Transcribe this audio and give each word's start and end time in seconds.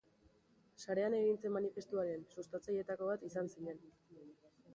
Sarean 0.85 1.15
egin 1.17 1.37
zen 1.43 1.53
manifestuaren 1.57 2.25
sustatzaileetako 2.37 3.11
bat 3.13 3.27
izan 3.29 3.53
zinen. 3.53 3.87